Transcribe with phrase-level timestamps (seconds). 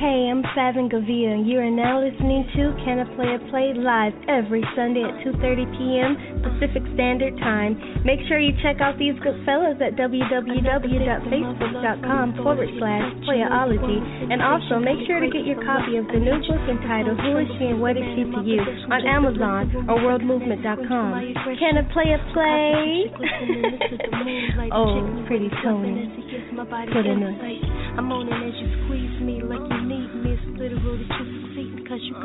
[0.00, 4.16] Hey, I'm Savin Gavia, and you are now listening to Can a Player Play live
[4.32, 6.16] every Sunday at 2:30 p.m.
[6.40, 7.76] Pacific Standard Time.
[8.00, 14.00] Make sure you check out these good fellas at www.facebook.com forward slash playerology,
[14.32, 17.52] and also make sure to get your copy of the new book entitled Who Is
[17.60, 21.44] She and What Is She to You on Amazon or WorldMovement.com.
[21.60, 23.04] Can a Player play?
[24.72, 26.08] oh, pretty Tony.
[26.88, 27.36] Put in a.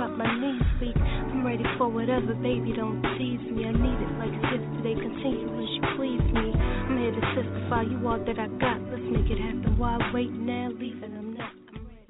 [0.07, 0.95] got my knees weak.
[0.97, 2.73] I'm ready for whatever, baby.
[2.75, 3.65] Don't tease me.
[3.65, 4.93] I need it like yesterday.
[4.93, 6.53] Continue as you please me.
[6.53, 8.81] I'm here to testify you all that I got.
[8.91, 9.77] Let's make it happen.
[9.77, 10.69] Why wait now?
[10.79, 11.05] Leave it.
[11.05, 11.49] I'm not.
[11.73, 12.05] I'm ready.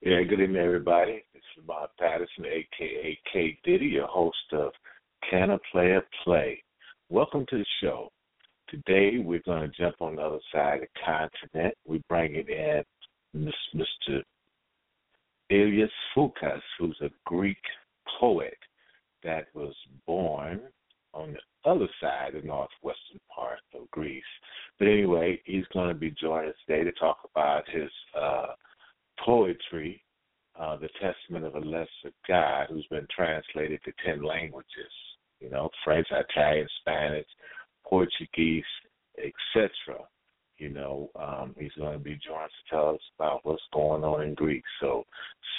[0.00, 1.24] Yeah, good evening, everybody.
[1.32, 4.72] This is Bob Patterson, aka K Diddy, your host of
[5.30, 6.62] Can a Player Play?
[7.10, 8.10] Welcome to the show.
[8.68, 11.74] Today we're going to jump on the other side of the continent.
[11.86, 12.82] We're bringing in
[13.36, 14.22] Mr.
[15.52, 17.62] Ilias Foukis, who's a Greek
[18.18, 18.56] poet
[19.22, 19.74] that was
[20.06, 20.62] born
[21.12, 24.22] on the other side, the northwestern part of Greece.
[24.78, 28.54] But anyway, he's going to be joining us today to talk about his uh,
[29.22, 30.02] poetry,
[30.58, 34.92] uh, The Testament of a Lesser God, who's been translated to 10 languages,
[35.38, 37.26] you know, French, Italian, Spanish,
[37.84, 38.64] Portuguese,
[39.18, 39.98] etc.
[40.58, 44.22] You know, um, he's going to be us to tell us about what's going on
[44.22, 44.62] in Greece.
[44.80, 45.04] So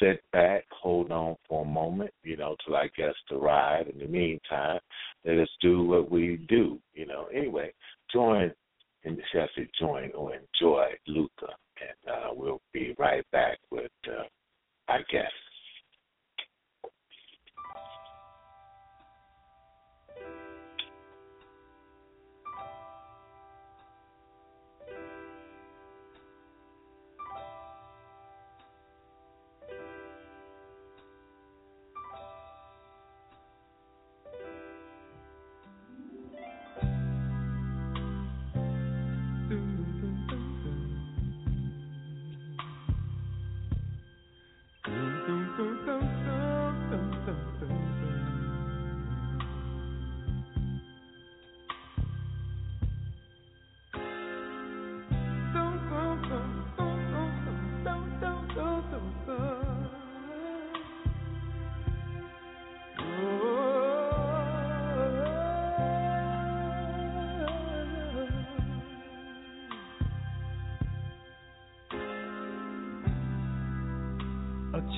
[0.02, 3.88] sit back, hold on for a moment, you know, till I guess to ride.
[3.88, 4.80] In the meantime,
[5.25, 6.80] let us do what we do.
[6.94, 7.73] You know, anyway,
[8.11, 8.52] join
[9.03, 11.47] and should I say join or enjoy Luca,
[11.81, 14.23] and uh, we'll be right back with uh,
[14.88, 15.33] our guest.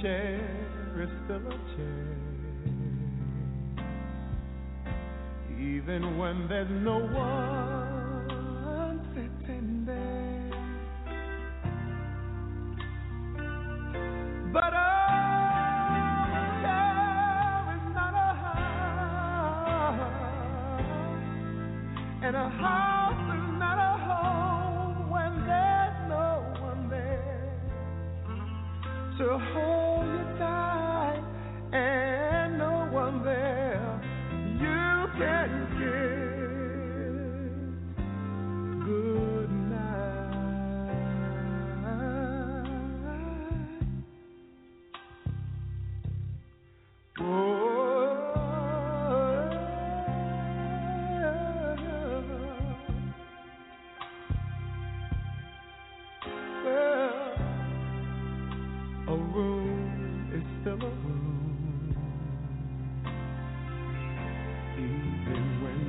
[0.02, 0.40] Chair
[1.02, 2.08] is still a chair,
[5.60, 7.85] even when there's no one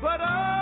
[0.00, 0.53] But a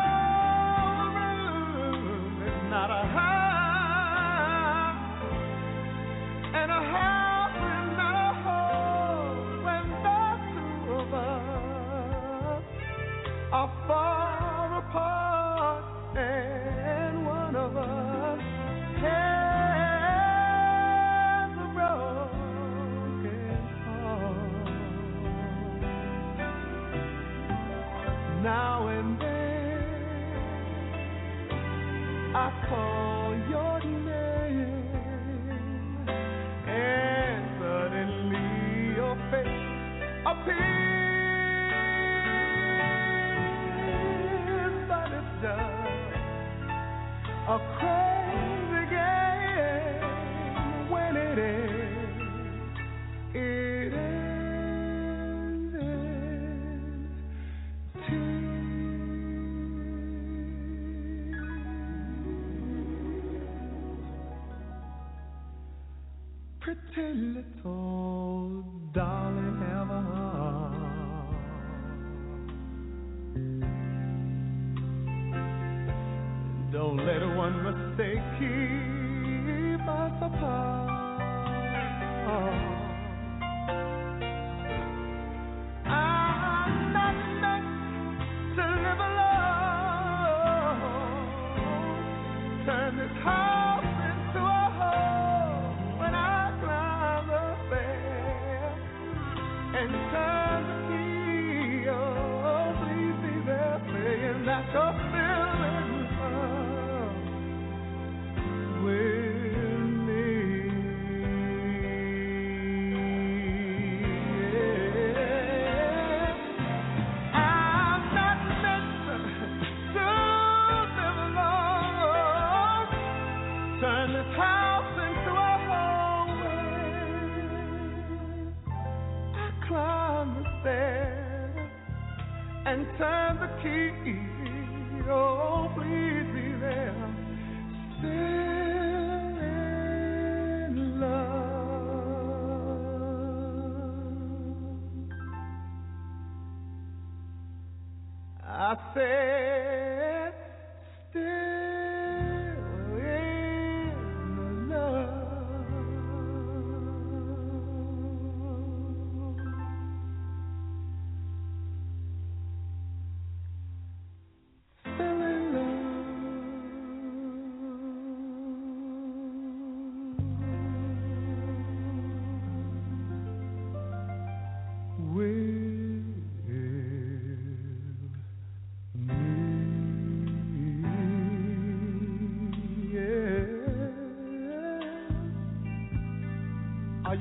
[66.60, 67.81] pretty little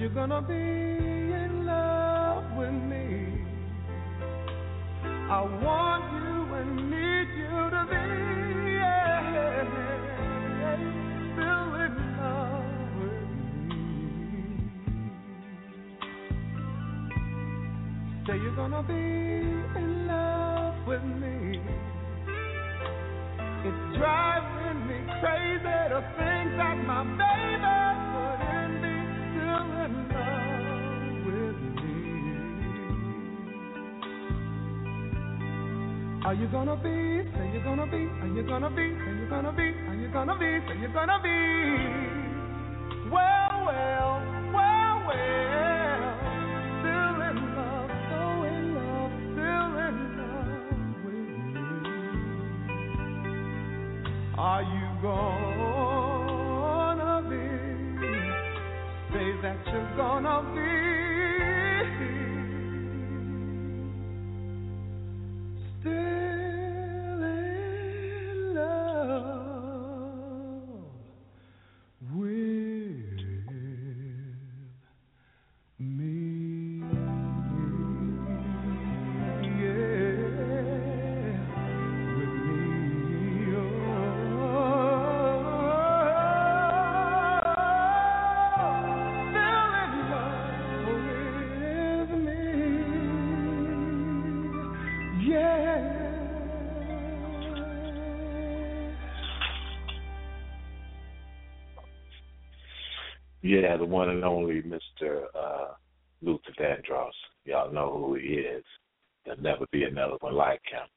[0.02, 1.01] you're gonna be
[39.32, 39.64] gonna be.
[39.64, 40.60] Are you gonna be?
[40.68, 41.30] Say you're gonna be.
[43.10, 44.22] Well, well,
[44.54, 46.20] well, well.
[46.82, 50.60] Still in love, so in love, still in love
[51.06, 51.72] with me.
[54.38, 55.62] Are you gonna
[57.30, 57.48] be?
[59.14, 60.81] Say that you're gonna be.
[103.42, 105.24] Yeah, the one and only Mr.
[105.36, 105.74] Uh,
[106.22, 107.12] Luther Vandross.
[107.46, 108.64] Y'all know who he is.
[109.26, 110.88] There'll never be another one like him.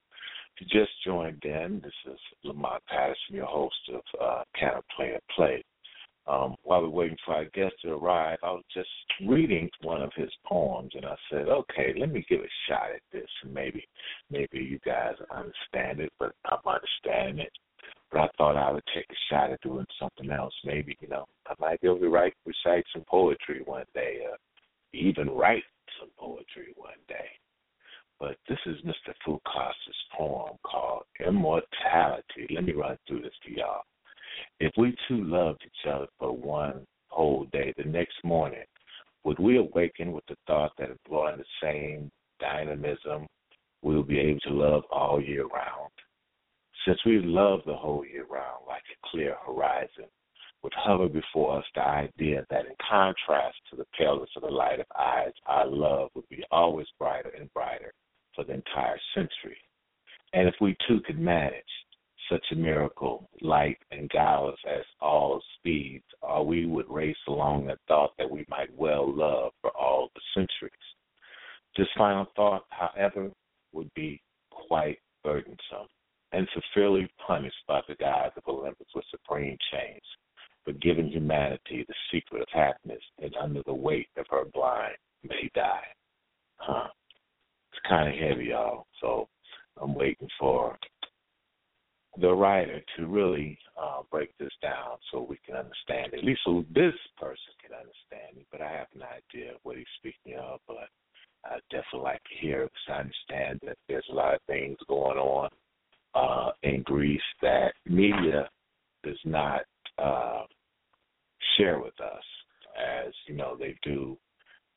[0.57, 5.21] If you just joined in, this is Lamont Patterson, your host of uh, Can a
[5.35, 5.65] Play.
[6.27, 8.89] Um, while we're waiting for our guest to arrive, I was just
[9.27, 13.03] reading one of his poems, and I said, "Okay, let me give a shot at
[13.13, 13.87] this, and maybe,
[14.31, 17.53] maybe you guys understand it, but I'm understanding it
[18.11, 20.55] but I thought I would take a shot at doing something else.
[20.65, 24.37] Maybe, you know, I might be able to write, recite some poetry one day, uh,
[24.93, 25.65] even write
[25.99, 27.27] some poetry one day.
[28.21, 29.13] But this is Mr.
[29.27, 32.47] Foukis's poem called Immortality.
[32.55, 33.83] Let me run through this to y'all.
[34.61, 38.65] If we two loved each other for one whole day, the next morning,
[39.25, 42.11] would we awaken with the thought that employing the same
[42.41, 43.27] dynamism,
[43.83, 45.91] we'll be able to love all year round?
[46.87, 50.05] Since we love the whole year round like a clear horizon,
[50.63, 54.81] would hover before us the idea that in contrast to the paleness of the light
[54.81, 57.93] of eyes, our love would be always brighter and brighter
[58.35, 59.57] for the entire century.
[60.33, 61.63] And if we too could manage,
[62.31, 67.77] such a miracle, light and guileless as all speeds, or we would race along the
[67.87, 70.73] thought that we might well love for all the centuries.
[71.77, 73.31] This final thought, however,
[73.73, 75.89] would be quite burdensome
[76.35, 80.03] and severely punished by the gods of Olympus with supreme chains,
[80.67, 85.51] but giving humanity the secret of happiness, and under the weight of her blind may
[85.55, 85.87] die.
[86.57, 86.89] Huh.
[87.71, 88.87] It's kind of heavy, y'all.
[89.01, 89.29] So
[89.81, 90.77] I'm waiting for
[92.21, 96.19] the writer to really uh, break this down so we can understand it.
[96.19, 98.47] At least so this person can understand it.
[98.51, 100.61] But I have no idea what he's speaking of.
[100.67, 100.89] But
[101.45, 105.19] I definitely like to hear because I understand that there's a lot of things going
[105.19, 105.51] on
[106.75, 108.49] in Greece that media
[109.05, 109.63] does not
[109.99, 110.43] uh,
[111.57, 112.25] share with us,
[112.77, 114.17] as you know they do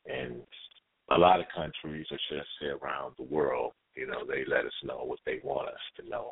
[0.06, 0.40] in
[1.10, 3.72] a lot of countries, or should I say, around the world.
[3.96, 6.27] You know, they let us know what they want us to know,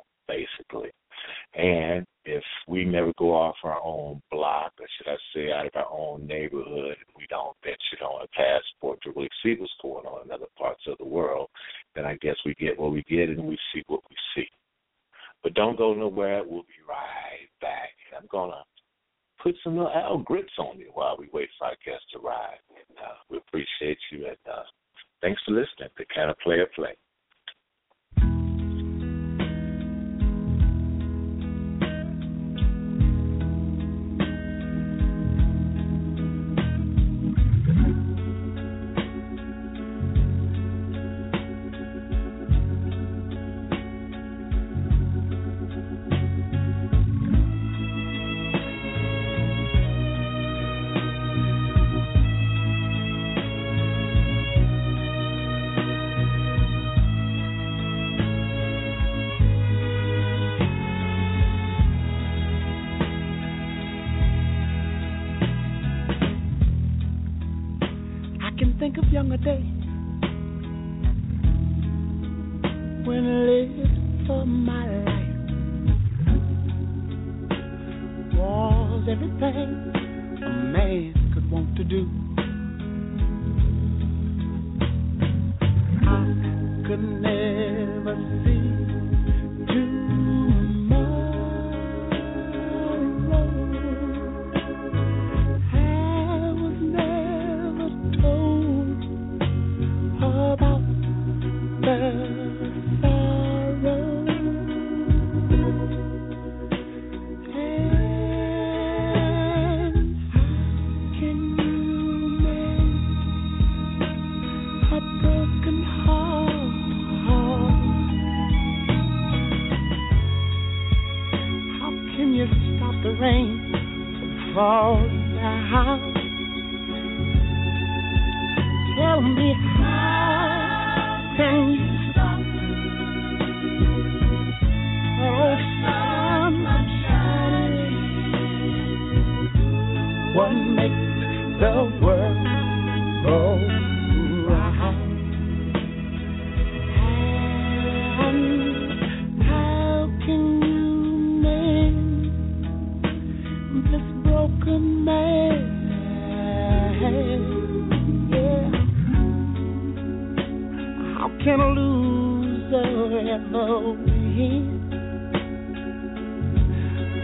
[161.75, 163.59] loser and a
[164.05, 164.65] win.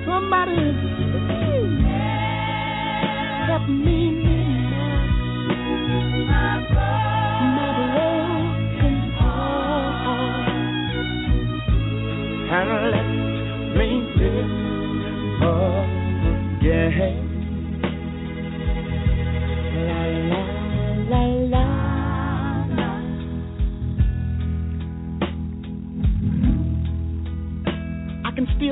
[0.07, 0.63] Somebody
[1.29, 1.85] please
[3.47, 4.01] help me.
[6.27, 10.49] My broken heart.
[12.51, 13.09] And let
[13.79, 14.51] me live
[16.63, 17.22] again.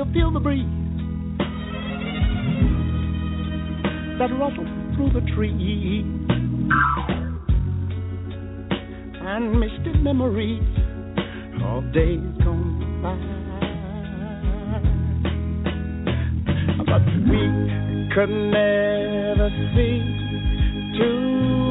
[0.01, 0.65] still feel the breeze
[4.17, 6.05] that rustles through the trees
[9.21, 10.63] and misty memories
[11.63, 13.15] of days gone by.
[16.85, 20.01] But we could never see
[20.97, 21.70] to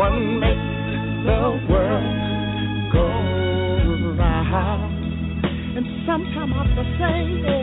[0.00, 0.56] What makes
[1.28, 3.04] the world go
[4.16, 5.44] round?
[5.76, 7.59] And sometimes I have to say,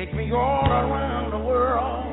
[0.00, 2.06] Take me all around the world.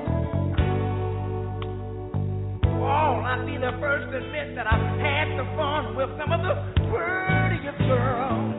[2.65, 6.55] Oh, I'd be the first to admit that I had fun with some of the
[6.91, 8.53] prettiest girls.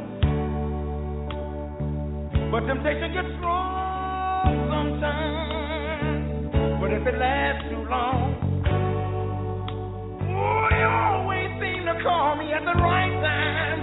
[2.50, 6.48] But temptation gets strong sometimes.
[6.80, 8.32] But if it lasts too long,
[10.24, 13.77] oh, you always seem to call me at the right time.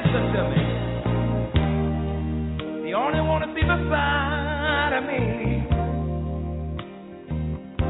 [0.00, 0.64] listen to me.
[2.88, 5.22] You only want to be beside of me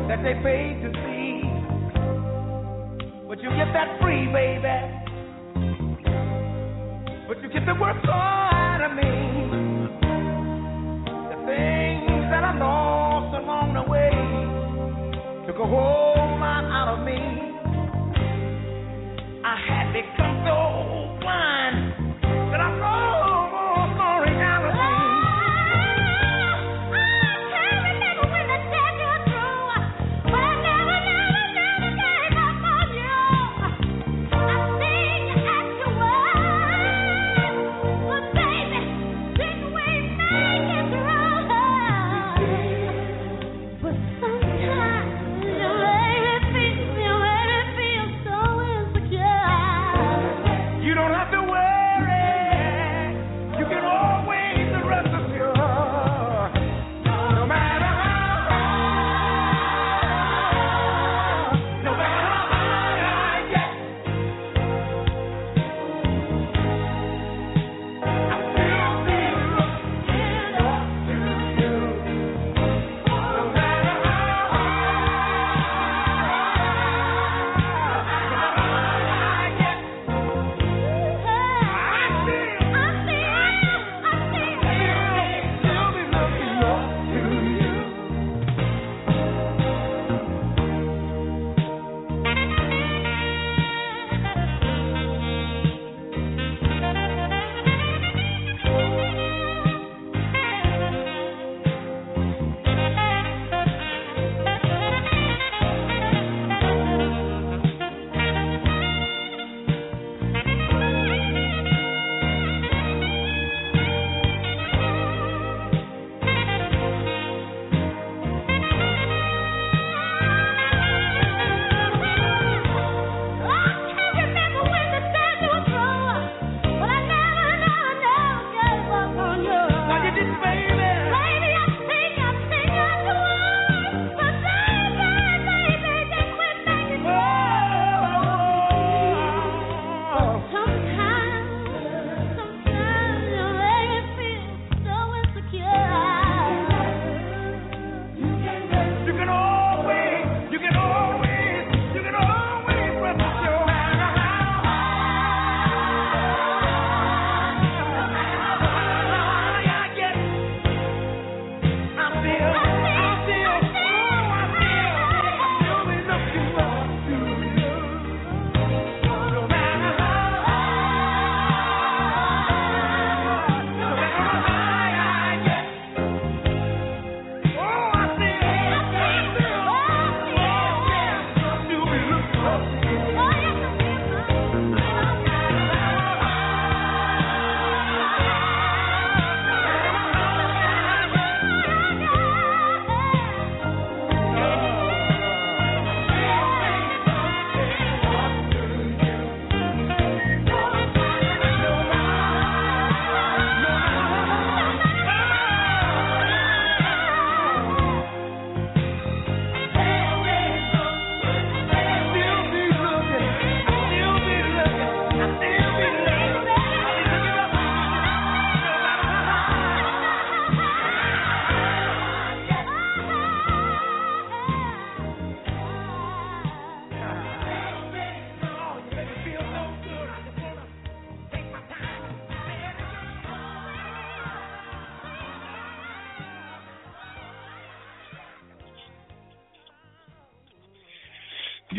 [0.09, 1.42] that they paid to see.
[3.29, 4.77] But you get that free, baby.
[7.29, 9.11] But you get the work so out of me.
[11.31, 14.11] The things that I lost along the way
[15.46, 17.20] took a whole lot out of me.
[19.44, 20.30] I had become.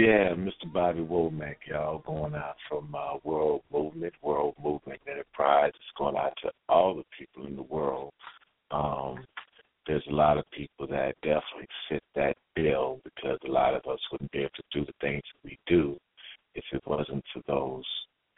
[0.01, 0.65] Yeah, Mr.
[0.73, 5.73] Bobby Womack, y'all, going out from uh, World Movement, World Movement Enterprise.
[5.75, 8.11] It's going out to all the people in the world.
[8.71, 9.23] Um,
[9.85, 13.99] there's a lot of people that definitely fit that bill because a lot of us
[14.11, 15.99] wouldn't be able to do the things that we do
[16.55, 17.85] if it wasn't for those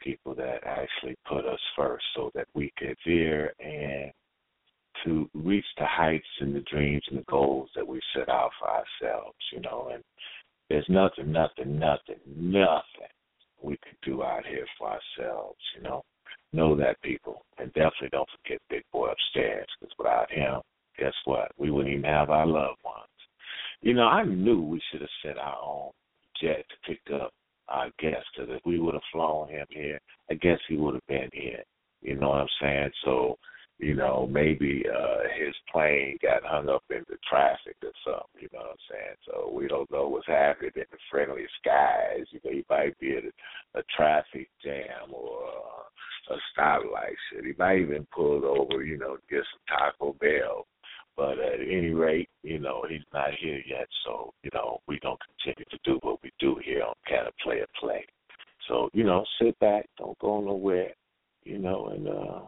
[0.02, 4.12] people that actually put us first so that we could veer and
[5.02, 8.68] to reach the heights and the dreams and the goals that we set out for
[8.68, 10.02] ourselves, you know, and
[10.68, 13.12] there's nothing, nothing, nothing, nothing
[13.62, 16.02] we could do out here for ourselves, you know.
[16.52, 17.44] Know that, people.
[17.58, 20.60] And definitely don't forget Big Boy upstairs, because without him,
[20.98, 21.50] guess what?
[21.58, 23.08] We wouldn't even have our loved ones.
[23.80, 25.90] You know, I knew we should have sent our own
[26.40, 27.32] jet to pick up
[27.68, 30.00] our guest, because if we would have flown him here,
[30.30, 31.62] I guess he would have been here.
[32.02, 32.90] You know what I'm saying?
[33.04, 33.36] So,
[33.84, 38.48] you know, maybe uh his plane got hung up in the traffic or something, you
[38.52, 39.16] know what I'm saying?
[39.26, 42.24] So we don't know what's happening in the friendly skies.
[42.30, 43.30] You know, he might be in
[43.74, 45.50] a, a traffic jam or
[46.30, 47.44] a stoplight shit.
[47.44, 50.66] He might even pull over, you know, get some Taco Bell.
[51.14, 55.20] But at any rate, you know, he's not here yet, so, you know, we don't
[55.20, 58.04] continue to do what we do here on Kind of Play a Play.
[58.66, 60.92] So, you know, sit back, don't go nowhere,
[61.44, 62.40] you know, and uh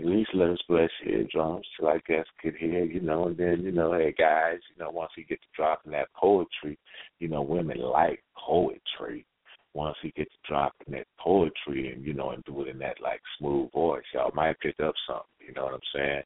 [0.00, 3.36] at least let us bless your eardrums till I guess get hear, you know, and
[3.36, 6.78] then, you know, hey guys, you know, once he gets to dropping that poetry,
[7.20, 9.24] you know, women like poetry.
[9.72, 12.96] Once he gets to dropping that poetry and, you know, and do it in that
[13.02, 16.22] like smooth voice, y'all might pick up something, you know what I'm saying?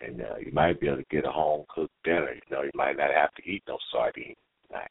[0.00, 2.70] And uh, you might be able to get a home cooked dinner, you know, you
[2.74, 4.36] might not have to eat no sardines
[4.68, 4.90] tonight.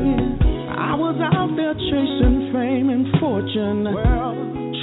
[1.91, 4.31] chasing fame and fortune, well,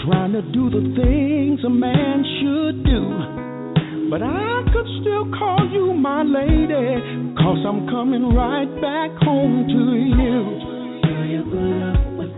[0.05, 4.13] trying to do the things a man should do.
[4.13, 7.01] But I could still call you my lady,
[7.41, 9.83] cause I'm coming right back home to
[10.21, 10.69] you.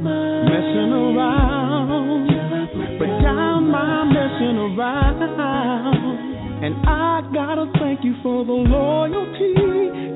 [0.01, 2.31] Messing around,
[2.99, 5.21] but down my messing around.
[6.63, 9.55] And I gotta thank you for the loyalty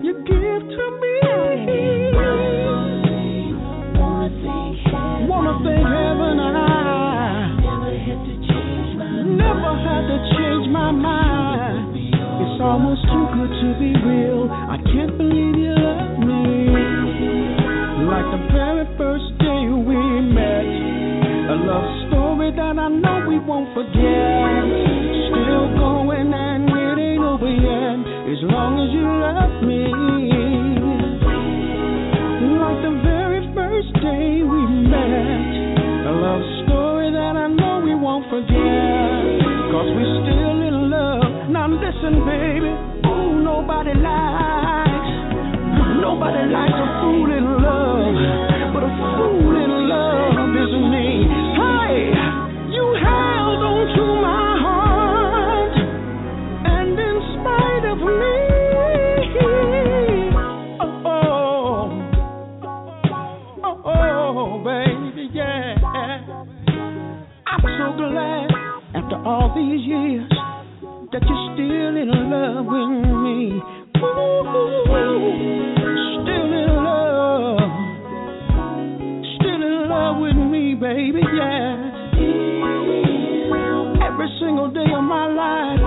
[0.06, 2.03] you give to me.
[69.24, 70.28] all these years
[71.12, 72.90] that you're still in love with
[73.24, 73.56] me.
[73.96, 74.44] Ooh,
[76.20, 77.58] still in love,
[79.36, 81.22] still in love with me, baby.
[81.24, 81.92] Yeah.
[84.06, 85.83] Every single day of my life.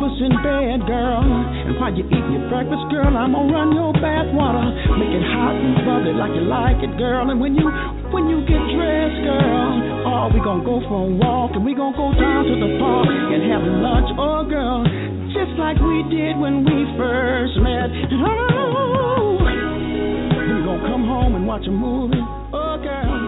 [0.00, 1.20] breakfast in bed, girl.
[1.20, 4.64] And while you eat your breakfast, girl, I'm gonna run your bath water.
[4.96, 7.28] Make it hot and bubbly like you like it, girl.
[7.28, 7.68] And when you
[8.08, 11.92] when you get dressed, girl, oh, we gonna go for a walk and we gonna
[11.92, 14.88] go down to the park and have lunch, oh, girl,
[15.36, 17.92] just like we did when we first met.
[18.24, 22.24] Oh, we gonna come home and watch a movie,
[22.56, 23.20] oh, girl.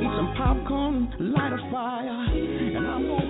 [0.00, 3.29] Eat some popcorn, light a fire, and I'm gonna.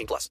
[0.01, 0.29] 18 plus.